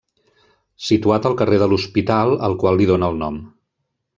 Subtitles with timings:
[0.85, 3.39] Situat al carrer de l'Hospital, al qual li dóna el nom.